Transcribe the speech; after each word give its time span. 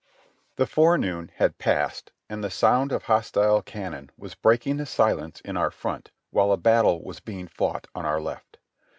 The 0.55 0.65
forenoon 0.65 1.29
had 1.35 1.59
passed 1.59 2.11
and 2.27 2.43
the 2.43 2.49
sound 2.49 2.91
of 2.91 3.03
hostile 3.03 3.61
cannon 3.61 4.09
was 4.17 4.33
breaking 4.33 4.77
the 4.77 4.87
silence 4.87 5.41
in 5.41 5.55
our 5.55 5.69
front 5.69 6.09
while 6.31 6.51
a 6.51 6.57
battle 6.57 7.03
was 7.03 7.19
being 7.19 7.47
fought 7.47 7.85
on 7.93 8.03
our 8.03 8.19
left. 8.19 8.57